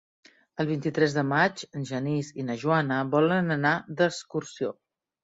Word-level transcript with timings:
El 0.61 0.67
vint-i-tres 0.69 1.11
de 1.17 1.23
maig 1.31 1.61
en 1.79 1.85
Genís 1.89 2.31
i 2.45 2.45
na 2.47 2.55
Joana 2.63 2.97
volen 3.13 3.57
anar 3.57 3.75
d'excursió. 4.01 4.73